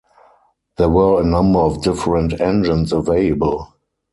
There 0.77 0.89
were 0.89 1.21
a 1.21 1.23
number 1.23 1.59
of 1.59 1.83
different 1.83 2.41
engines 2.41 2.91
available. 2.91 3.75